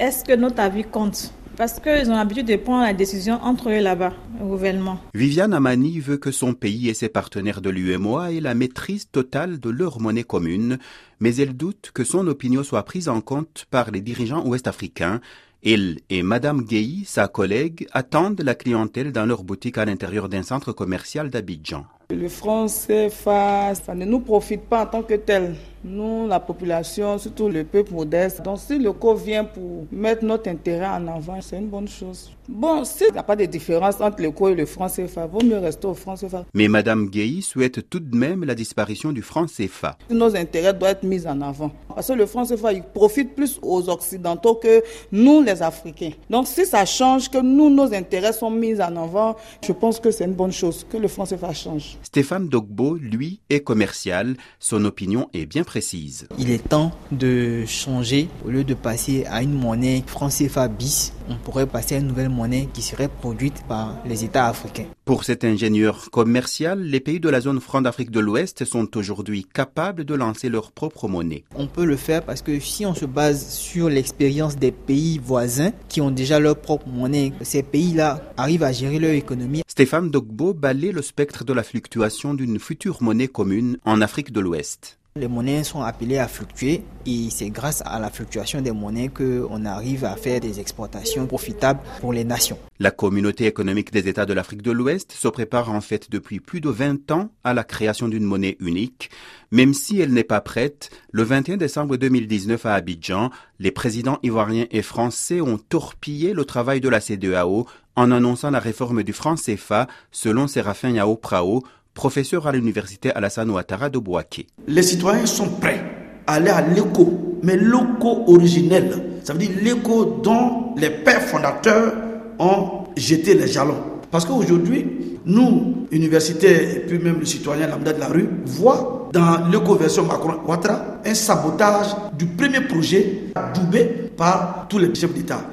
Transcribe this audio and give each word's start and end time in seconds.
est-ce 0.00 0.24
que 0.24 0.34
notre 0.34 0.60
avis 0.60 0.84
compte? 0.84 1.34
Parce 1.58 1.78
qu'ils 1.78 2.10
ont 2.10 2.16
l'habitude 2.16 2.46
de 2.46 2.56
prendre 2.56 2.84
la 2.84 2.94
décision 2.94 3.34
entre 3.42 3.68
eux 3.68 3.80
là-bas, 3.80 4.14
au 4.40 4.46
gouvernement. 4.46 4.98
Viviane 5.12 5.52
Amani 5.52 6.00
veut 6.00 6.16
que 6.16 6.30
son 6.30 6.54
pays 6.54 6.88
et 6.88 6.94
ses 6.94 7.10
partenaires 7.10 7.60
de 7.60 7.68
l'UMOA 7.68 8.32
aient 8.32 8.40
la 8.40 8.54
maîtrise 8.54 9.10
totale 9.10 9.60
de 9.60 9.68
leur 9.68 10.00
monnaie 10.00 10.24
commune, 10.24 10.78
mais 11.20 11.36
elle 11.36 11.54
doute 11.54 11.90
que 11.92 12.02
son 12.02 12.26
opinion 12.28 12.62
soit 12.62 12.84
prise 12.84 13.10
en 13.10 13.20
compte 13.20 13.66
par 13.70 13.90
les 13.90 14.00
dirigeants 14.00 14.46
ouest-africains. 14.46 15.20
Elle 15.62 15.98
et 16.08 16.22
Madame 16.22 16.62
Gueye, 16.62 17.04
sa 17.04 17.28
collègue, 17.28 17.86
attendent 17.92 18.40
la 18.40 18.54
clientèle 18.54 19.12
dans 19.12 19.26
leur 19.26 19.44
boutique 19.44 19.76
à 19.76 19.84
l'intérieur 19.84 20.30
d'un 20.30 20.42
centre 20.42 20.72
commercial 20.72 21.28
d'Abidjan. 21.28 21.84
Le 22.10 22.28
franc 22.28 22.66
CFA, 22.66 23.74
ça 23.74 23.94
ne 23.94 24.04
nous 24.04 24.20
profite 24.20 24.62
pas 24.62 24.82
en 24.82 24.86
tant 24.86 25.02
que 25.02 25.14
tel 25.14 25.54
nous, 25.84 26.26
la 26.26 26.40
population, 26.40 27.18
surtout 27.18 27.48
le 27.48 27.64
peuple 27.64 27.92
modeste. 27.92 28.42
Donc 28.42 28.58
si 28.58 28.78
le 28.78 28.92
co 28.92 29.14
vient 29.14 29.44
pour 29.44 29.86
mettre 29.90 30.24
notre 30.24 30.48
intérêt 30.50 30.86
en 30.86 31.06
avant, 31.08 31.40
c'est 31.40 31.56
une 31.58 31.68
bonne 31.68 31.88
chose. 31.88 32.30
Bon, 32.48 32.84
s'il 32.84 33.12
n'y 33.12 33.18
a 33.18 33.22
pas 33.22 33.36
de 33.36 33.44
différence 33.44 34.00
entre 34.00 34.20
le 34.22 34.30
co 34.30 34.48
et 34.48 34.54
le 34.54 34.66
franc 34.66 34.88
CFA, 34.88 35.26
vaut 35.26 35.42
mieux 35.42 35.58
rester 35.58 35.86
au 35.86 35.94
franc 35.94 36.16
CFA. 36.16 36.44
Mais 36.52 36.68
Madame 36.68 37.08
Gueye 37.08 37.42
souhaite 37.42 37.88
tout 37.88 38.00
de 38.00 38.14
même 38.14 38.44
la 38.44 38.54
disparition 38.54 39.12
du 39.12 39.22
franc 39.22 39.46
CFA. 39.46 39.96
Nos 40.10 40.36
intérêts 40.36 40.74
doivent 40.74 40.92
être 40.92 41.02
mis 41.04 41.26
en 41.26 41.40
avant. 41.40 41.70
Parce 41.94 42.08
que 42.08 42.12
le 42.12 42.26
franc 42.26 42.44
CFA, 42.44 42.72
il 42.72 42.82
profite 42.82 43.34
plus 43.34 43.58
aux 43.62 43.88
Occidentaux 43.88 44.56
que 44.56 44.82
nous, 45.12 45.42
les 45.42 45.62
Africains. 45.62 46.10
Donc 46.28 46.46
si 46.46 46.66
ça 46.66 46.84
change, 46.84 47.30
que 47.30 47.38
nous, 47.38 47.70
nos 47.70 47.94
intérêts 47.94 48.32
sont 48.32 48.50
mis 48.50 48.80
en 48.82 48.96
avant, 48.96 49.36
je 49.64 49.72
pense 49.72 49.98
que 50.00 50.10
c'est 50.10 50.24
une 50.24 50.34
bonne 50.34 50.52
chose, 50.52 50.84
que 50.90 50.96
le 50.96 51.08
franc 51.08 51.24
CFA 51.24 51.52
change. 51.52 51.96
Stéphane 52.02 52.48
Dogbo, 52.48 52.96
lui, 52.96 53.40
est 53.50 53.60
commercial. 53.60 54.36
Son 54.58 54.84
opinion 54.84 55.28
est 55.32 55.46
bien 55.46 55.64
précise. 55.64 56.26
Il 56.38 56.50
est 56.50 56.68
temps 56.68 56.92
de 57.12 57.64
changer. 57.66 58.28
Au 58.44 58.50
lieu 58.50 58.64
de 58.64 58.74
passer 58.74 59.24
à 59.26 59.42
une 59.42 59.52
monnaie 59.52 60.02
franc 60.06 60.28
CFA 60.28 60.68
bis, 60.68 61.12
on 61.30 61.36
pourrait 61.36 61.66
passer 61.66 61.94
à 61.94 61.98
une 61.98 62.08
nouvelle 62.08 62.28
monnaie 62.28 62.68
qui 62.72 62.82
serait 62.82 63.08
produite 63.08 63.62
par 63.68 63.96
les 64.04 64.24
États 64.24 64.46
africains. 64.46 64.86
Pour 65.04 65.24
cet 65.24 65.44
ingénieur 65.44 66.10
commercial, 66.10 66.82
les 66.82 67.00
pays 67.00 67.20
de 67.20 67.28
la 67.28 67.40
zone 67.40 67.60
franc 67.60 67.80
d'Afrique 67.82 68.10
de 68.10 68.20
l'Ouest 68.20 68.64
sont 68.64 68.96
aujourd'hui 68.96 69.44
capables 69.44 70.04
de 70.04 70.14
lancer 70.14 70.48
leur 70.48 70.72
propre 70.72 71.08
monnaie. 71.08 71.44
On 71.54 71.66
peut 71.66 71.84
le 71.84 71.96
faire 71.96 72.22
parce 72.22 72.42
que 72.42 72.60
si 72.60 72.86
on 72.86 72.94
se 72.94 73.06
base 73.06 73.48
sur 73.48 73.88
l'expérience 73.88 74.56
des 74.56 74.72
pays 74.72 75.18
voisins 75.18 75.72
qui 75.88 76.00
ont 76.00 76.10
déjà 76.10 76.38
leur 76.38 76.56
propre 76.56 76.88
monnaie, 76.88 77.32
ces 77.42 77.62
pays-là 77.62 78.22
arrivent 78.36 78.62
à 78.62 78.72
gérer 78.72 78.98
leur 78.98 79.12
économie. 79.12 79.62
Stéphane 79.66 80.10
Dogbo 80.10 80.54
balaye 80.54 80.92
le 80.92 81.02
spectre 81.02 81.44
de 81.44 81.52
la 81.52 81.62
fluctuation 81.62 82.34
d'une 82.34 82.58
future 82.58 83.02
monnaie 83.02 83.28
commune 83.28 83.78
en 83.84 84.00
Afrique 84.00 84.32
de 84.32 84.40
l'Ouest. 84.40 84.99
Les 85.16 85.26
monnaies 85.26 85.64
sont 85.64 85.82
appelées 85.82 86.18
à 86.18 86.28
fluctuer 86.28 86.84
et 87.04 87.30
c'est 87.30 87.50
grâce 87.50 87.82
à 87.84 87.98
la 87.98 88.10
fluctuation 88.10 88.60
des 88.60 88.70
monnaies 88.70 89.08
qu'on 89.08 89.64
arrive 89.64 90.04
à 90.04 90.14
faire 90.14 90.38
des 90.38 90.60
exportations 90.60 91.26
profitables 91.26 91.80
pour 92.00 92.12
les 92.12 92.22
nations. 92.22 92.56
La 92.78 92.92
communauté 92.92 93.46
économique 93.46 93.90
des 93.90 94.06
États 94.06 94.24
de 94.24 94.32
l'Afrique 94.32 94.62
de 94.62 94.70
l'Ouest 94.70 95.10
se 95.10 95.26
prépare 95.26 95.72
en 95.72 95.80
fait 95.80 96.12
depuis 96.12 96.38
plus 96.38 96.60
de 96.60 96.68
20 96.68 97.10
ans 97.10 97.28
à 97.42 97.54
la 97.54 97.64
création 97.64 98.06
d'une 98.06 98.22
monnaie 98.22 98.56
unique. 98.60 99.10
Même 99.50 99.74
si 99.74 100.00
elle 100.00 100.12
n'est 100.12 100.22
pas 100.22 100.40
prête, 100.40 100.90
le 101.10 101.24
21 101.24 101.56
décembre 101.56 101.96
2019 101.96 102.64
à 102.66 102.74
Abidjan, 102.74 103.30
les 103.58 103.72
présidents 103.72 104.20
ivoiriens 104.22 104.66
et 104.70 104.82
français 104.82 105.40
ont 105.40 105.58
torpillé 105.58 106.34
le 106.34 106.44
travail 106.44 106.80
de 106.80 106.88
la 106.88 107.00
CDAO 107.00 107.66
en 107.96 108.12
annonçant 108.12 108.50
la 108.50 108.60
réforme 108.60 109.02
du 109.02 109.12
franc 109.12 109.34
CFA 109.34 109.88
selon 110.12 110.46
Séraphin 110.46 110.90
Yao 110.90 111.16
Prao, 111.16 111.64
professeur 111.94 112.46
à 112.46 112.52
l'université 112.52 113.10
Alassane 113.12 113.50
Ouattara 113.50 113.90
de 113.90 113.98
Bouaké. 113.98 114.46
Les 114.66 114.82
citoyens 114.82 115.26
sont 115.26 115.48
prêts 115.48 115.82
à 116.26 116.34
aller 116.34 116.50
à 116.50 116.60
l'écho, 116.62 117.38
mais 117.42 117.56
l'écho 117.56 118.24
originel, 118.26 119.02
ça 119.24 119.32
veut 119.32 119.38
dire 119.38 119.50
l'écho 119.62 120.20
dont 120.22 120.74
les 120.76 120.90
pères 120.90 121.22
fondateurs 121.22 121.92
ont 122.38 122.84
jeté 122.96 123.34
les 123.34 123.48
jalons. 123.48 123.82
Parce 124.10 124.24
qu'aujourd'hui, 124.24 125.18
nous, 125.24 125.86
universitaires 125.90 126.76
et 126.76 126.80
puis 126.80 126.98
même 126.98 127.20
les 127.20 127.26
citoyens 127.26 127.68
lambda 127.68 127.92
de 127.92 128.00
la 128.00 128.08
rue, 128.08 128.28
voient 128.46 129.08
dans 129.12 129.48
l'éco-version 129.50 130.04
Macron-Ouattara 130.04 131.00
un 131.04 131.14
sabotage 131.14 131.88
du 132.16 132.26
premier 132.26 132.60
projet 132.62 133.24
doublé 133.54 134.09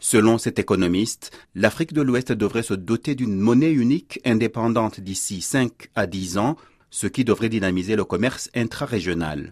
Selon 0.01 0.37
cet 0.37 0.59
économiste, 0.59 1.31
l'Afrique 1.55 1.93
de 1.93 2.01
l'Ouest 2.01 2.33
devrait 2.33 2.63
se 2.63 2.73
doter 2.73 3.15
d'une 3.15 3.39
monnaie 3.39 3.71
unique 3.71 4.19
indépendante 4.25 4.99
d'ici 4.99 5.39
5 5.39 5.71
à 5.95 6.05
10 6.05 6.37
ans, 6.37 6.57
ce 6.89 7.07
qui 7.07 7.23
devrait 7.23 7.47
dynamiser 7.47 7.95
le 7.95 8.03
commerce 8.03 8.49
intra-régional. 8.53 9.45